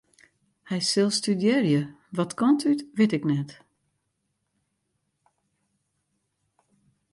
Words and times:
Hy 0.69 0.79
sil 0.91 1.09
studearje, 1.19 1.81
wat 2.15 2.33
kant 2.39 2.61
út 2.71 2.79
wit 2.97 3.13
ik 3.17 3.23
net. 3.31 3.49